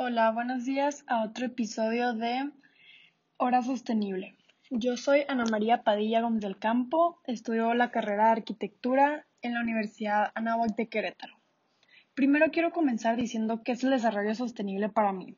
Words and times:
Hola, 0.00 0.30
buenos 0.30 0.64
días 0.64 1.02
a 1.08 1.24
otro 1.24 1.46
episodio 1.46 2.12
de 2.12 2.52
Hora 3.36 3.62
Sostenible. 3.64 4.36
Yo 4.70 4.96
soy 4.96 5.24
Ana 5.26 5.44
María 5.50 5.82
Padilla 5.82 6.20
Gómez 6.20 6.40
del 6.40 6.56
Campo, 6.56 7.20
estudio 7.26 7.74
la 7.74 7.90
carrera 7.90 8.26
de 8.26 8.30
arquitectura 8.30 9.26
en 9.42 9.54
la 9.54 9.60
Universidad 9.60 10.30
Anáhuac 10.36 10.76
de 10.76 10.88
Querétaro. 10.88 11.34
Primero 12.14 12.52
quiero 12.52 12.70
comenzar 12.70 13.16
diciendo 13.16 13.64
qué 13.64 13.72
es 13.72 13.82
el 13.82 13.90
desarrollo 13.90 14.36
sostenible 14.36 14.88
para 14.88 15.12
mí. 15.12 15.36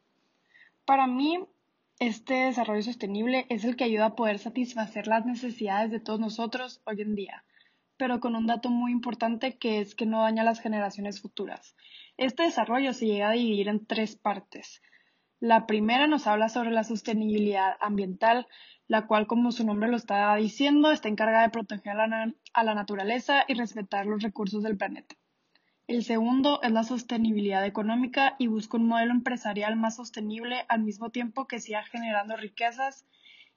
Para 0.85 1.07
mí, 1.07 1.43
este 1.99 2.35
desarrollo 2.35 2.83
sostenible 2.83 3.47
es 3.49 3.65
el 3.65 3.77
que 3.77 3.85
ayuda 3.85 4.05
a 4.05 4.15
poder 4.15 4.39
satisfacer 4.39 5.07
las 5.07 5.25
necesidades 5.25 5.91
de 5.91 6.01
todos 6.01 6.21
nosotros 6.21 6.83
hoy 6.85 7.01
en 7.01 7.15
día, 7.15 7.45
pero 8.01 8.19
con 8.19 8.35
un 8.35 8.47
dato 8.47 8.71
muy 8.71 8.93
importante 8.93 9.59
que 9.59 9.83
es 9.83 9.95
que 9.95 10.07
no 10.07 10.23
daña 10.23 10.41
a 10.41 10.47
las 10.47 10.61
generaciones 10.61 11.21
futuras. 11.21 11.77
Este 12.17 12.45
desarrollo 12.45 12.95
se 12.95 13.05
llega 13.05 13.29
a 13.29 13.33
dividir 13.33 13.69
en 13.69 13.85
tres 13.85 14.17
partes. 14.17 14.81
La 15.39 15.67
primera 15.67 16.07
nos 16.07 16.27
habla 16.27 16.49
sobre 16.49 16.71
la 16.71 16.83
sostenibilidad 16.83 17.77
ambiental, 17.79 18.47
la 18.89 19.07
cual, 19.07 19.27
como 19.27 19.53
su 19.53 19.67
nombre 19.67 19.91
lo 19.91 19.99
está 19.99 20.35
diciendo, 20.37 20.91
está 20.93 21.11
encargada 21.11 21.43
de 21.43 21.51
proteger 21.51 22.01
a 22.01 22.65
la, 22.65 22.75
naturaleza 22.75 23.45
y 23.47 23.53
respetar 23.53 24.07
los 24.07 24.23
recursos 24.23 24.63
del 24.63 24.79
planeta. 24.79 25.15
El 25.87 26.03
segundo 26.03 26.63
es 26.63 26.73
la 26.73 26.85
sostenibilidad 26.85 27.67
económica 27.67 28.35
y 28.39 28.47
busca 28.47 28.79
un 28.79 28.89
modelo 28.89 29.13
empresarial 29.13 29.77
más 29.77 29.97
sostenible 29.97 30.65
al 30.71 30.85
mismo 30.85 31.11
tiempo 31.11 31.47
que 31.47 31.61
siga 31.61 31.83
generando 31.83 32.39
riquezas 32.39 33.05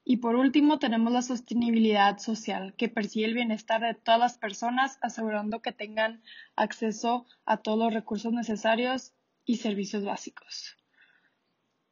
y 0.06 0.18
por 0.18 0.36
último, 0.36 0.80
tenemos 0.80 1.14
la 1.14 1.22
sostenibilidad 1.22 2.18
social, 2.18 2.74
que 2.76 2.90
persigue 2.90 3.26
el 3.26 3.34
bienestar 3.34 3.82
de 3.82 3.94
todas 3.94 4.20
las 4.20 4.38
personas, 4.38 5.00
asegurando 5.02 5.62
que 5.62 5.72
tengan 5.72 6.22
acceso 6.56 7.26
a 7.46 7.58
todos 7.58 7.80
los 7.80 7.94
recursos 7.94 8.34
necesarios 8.34 9.14
y 9.46 9.58
servicios 9.58 10.04
básicos. 10.04 10.76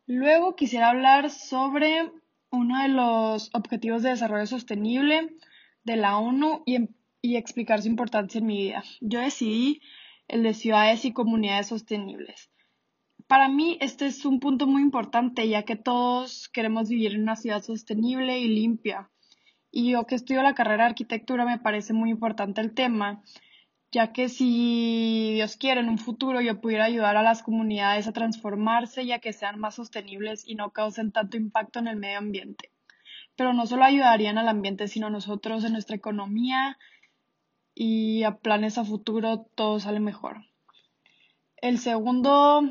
Luego 0.07 0.57
quisiera 0.57 0.89
hablar 0.89 1.29
sobre 1.29 2.11
uno 2.49 2.81
de 2.81 2.89
los 2.89 3.49
objetivos 3.53 4.03
de 4.03 4.09
desarrollo 4.09 4.45
sostenible 4.45 5.37
de 5.85 5.95
la 5.95 6.17
ONU 6.17 6.63
y, 6.65 6.89
y 7.21 7.37
explicar 7.37 7.81
su 7.81 7.87
importancia 7.87 8.39
en 8.39 8.45
mi 8.45 8.57
vida. 8.57 8.83
Yo 8.99 9.21
decidí 9.21 9.81
el 10.27 10.43
de 10.43 10.53
ciudades 10.53 11.05
y 11.05 11.13
comunidades 11.13 11.67
sostenibles. 11.67 12.49
Para 13.31 13.47
mí 13.47 13.77
este 13.79 14.07
es 14.07 14.25
un 14.25 14.41
punto 14.41 14.67
muy 14.67 14.81
importante 14.81 15.47
ya 15.47 15.63
que 15.63 15.77
todos 15.77 16.49
queremos 16.49 16.89
vivir 16.89 17.13
en 17.15 17.21
una 17.21 17.37
ciudad 17.37 17.63
sostenible 17.63 18.37
y 18.39 18.49
limpia. 18.49 19.09
Y 19.71 19.91
yo 19.91 20.05
que 20.05 20.15
estudio 20.15 20.43
la 20.43 20.53
carrera 20.53 20.83
de 20.83 20.89
arquitectura 20.89 21.45
me 21.45 21.57
parece 21.57 21.93
muy 21.93 22.09
importante 22.09 22.59
el 22.59 22.73
tema, 22.73 23.23
ya 23.89 24.11
que 24.11 24.27
si 24.27 25.31
Dios 25.35 25.55
quiere 25.55 25.79
en 25.79 25.87
un 25.87 25.97
futuro 25.97 26.41
yo 26.41 26.59
pudiera 26.59 26.83
ayudar 26.83 27.15
a 27.15 27.23
las 27.23 27.41
comunidades 27.41 28.05
a 28.05 28.11
transformarse 28.11 29.03
y 29.03 29.13
a 29.13 29.19
que 29.19 29.31
sean 29.31 29.61
más 29.61 29.75
sostenibles 29.75 30.43
y 30.45 30.55
no 30.55 30.71
causen 30.71 31.13
tanto 31.13 31.37
impacto 31.37 31.79
en 31.79 31.87
el 31.87 31.95
medio 31.95 32.17
ambiente. 32.17 32.69
Pero 33.37 33.53
no 33.53 33.65
solo 33.65 33.85
ayudarían 33.85 34.39
al 34.39 34.49
ambiente, 34.49 34.89
sino 34.89 35.09
nosotros 35.09 35.63
en 35.63 35.71
nuestra 35.71 35.95
economía 35.95 36.77
y 37.73 38.23
a 38.23 38.39
planes 38.39 38.77
a 38.77 38.83
futuro 38.83 39.47
todo 39.55 39.79
sale 39.79 40.01
mejor. 40.01 40.43
El 41.55 41.79
segundo 41.79 42.69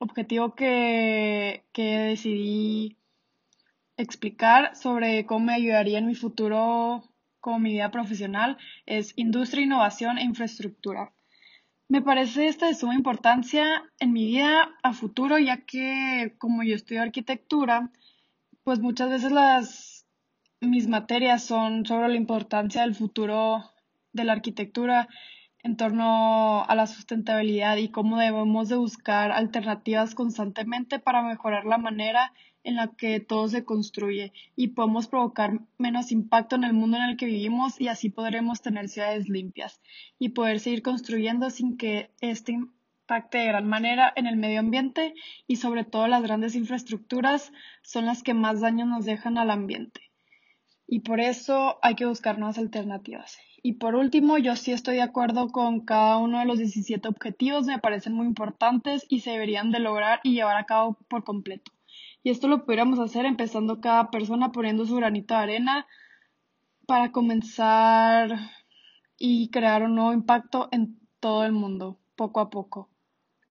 objetivo 0.00 0.54
que, 0.54 1.62
decidí 1.74 2.96
explicar 3.96 4.74
sobre 4.74 5.26
cómo 5.26 5.46
me 5.46 5.54
ayudaría 5.54 5.98
en 5.98 6.06
mi 6.06 6.14
futuro 6.14 7.04
como 7.38 7.58
mi 7.58 7.72
vida 7.72 7.90
profesional 7.90 8.58
es 8.86 9.12
industria, 9.16 9.64
innovación 9.64 10.18
e 10.18 10.24
infraestructura. 10.24 11.12
Me 11.88 12.02
parece 12.02 12.46
esta 12.46 12.66
de 12.66 12.74
suma 12.74 12.94
importancia 12.94 13.64
en 13.98 14.12
mi 14.12 14.26
vida 14.26 14.70
a 14.82 14.92
futuro, 14.92 15.38
ya 15.38 15.64
que 15.64 16.34
como 16.38 16.62
yo 16.62 16.74
estudio 16.74 17.02
arquitectura, 17.02 17.90
pues 18.64 18.78
muchas 18.80 19.10
veces 19.10 19.32
las 19.32 20.06
mis 20.60 20.88
materias 20.88 21.44
son 21.44 21.86
sobre 21.86 22.08
la 22.08 22.16
importancia 22.16 22.82
del 22.82 22.94
futuro 22.94 23.70
de 24.12 24.24
la 24.24 24.32
arquitectura 24.32 25.08
en 25.62 25.76
torno 25.76 26.64
a 26.64 26.74
la 26.74 26.86
sustentabilidad 26.86 27.76
y 27.76 27.90
cómo 27.90 28.18
debemos 28.18 28.68
de 28.68 28.76
buscar 28.76 29.32
alternativas 29.32 30.14
constantemente 30.14 30.98
para 30.98 31.22
mejorar 31.22 31.64
la 31.66 31.78
manera 31.78 32.32
en 32.64 32.76
la 32.76 32.88
que 32.88 33.20
todo 33.20 33.48
se 33.48 33.64
construye 33.64 34.32
y 34.56 34.68
podemos 34.68 35.06
provocar 35.06 35.60
menos 35.78 36.12
impacto 36.12 36.56
en 36.56 36.64
el 36.64 36.72
mundo 36.72 36.96
en 36.98 37.04
el 37.04 37.16
que 37.16 37.26
vivimos 37.26 37.80
y 37.80 37.88
así 37.88 38.10
podremos 38.10 38.60
tener 38.60 38.88
ciudades 38.88 39.28
limpias 39.28 39.80
y 40.18 40.30
poder 40.30 40.60
seguir 40.60 40.82
construyendo 40.82 41.50
sin 41.50 41.76
que 41.76 42.10
este 42.20 42.52
impacte 42.52 43.38
de 43.38 43.46
gran 43.46 43.66
manera 43.66 44.12
en 44.14 44.26
el 44.26 44.36
medio 44.36 44.60
ambiente 44.60 45.14
y 45.46 45.56
sobre 45.56 45.84
todo 45.84 46.06
las 46.06 46.22
grandes 46.22 46.54
infraestructuras 46.54 47.52
son 47.82 48.06
las 48.06 48.22
que 48.22 48.34
más 48.34 48.60
daño 48.60 48.86
nos 48.86 49.04
dejan 49.04 49.38
al 49.38 49.50
ambiente. 49.50 50.09
Y 50.92 51.00
por 51.00 51.20
eso 51.20 51.78
hay 51.82 51.94
que 51.94 52.04
buscar 52.04 52.36
nuevas 52.40 52.58
alternativas. 52.58 53.38
Y 53.62 53.74
por 53.74 53.94
último, 53.94 54.38
yo 54.38 54.56
sí 54.56 54.72
estoy 54.72 54.96
de 54.96 55.02
acuerdo 55.02 55.46
con 55.50 55.82
cada 55.84 56.16
uno 56.16 56.40
de 56.40 56.46
los 56.46 56.58
17 56.58 57.06
objetivos, 57.06 57.64
me 57.64 57.78
parecen 57.78 58.12
muy 58.12 58.26
importantes 58.26 59.06
y 59.08 59.20
se 59.20 59.30
deberían 59.30 59.70
de 59.70 59.78
lograr 59.78 60.18
y 60.24 60.32
llevar 60.32 60.56
a 60.56 60.66
cabo 60.66 60.98
por 61.08 61.22
completo. 61.22 61.70
Y 62.24 62.30
esto 62.30 62.48
lo 62.48 62.64
pudiéramos 62.64 62.98
hacer 62.98 63.24
empezando 63.24 63.80
cada 63.80 64.10
persona 64.10 64.50
poniendo 64.50 64.84
su 64.84 64.96
granito 64.96 65.34
de 65.34 65.40
arena 65.40 65.86
para 66.88 67.12
comenzar 67.12 68.36
y 69.16 69.48
crear 69.50 69.84
un 69.84 69.94
nuevo 69.94 70.12
impacto 70.12 70.70
en 70.72 70.98
todo 71.20 71.44
el 71.44 71.52
mundo, 71.52 72.00
poco 72.16 72.40
a 72.40 72.50
poco. 72.50 72.89